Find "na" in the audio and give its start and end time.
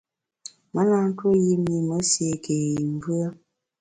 0.89-0.99